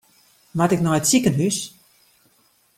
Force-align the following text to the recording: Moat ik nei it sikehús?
Moat 0.57 0.73
ik 0.75 0.81
nei 0.83 0.97
it 0.99 1.07
sikehús? 1.11 1.57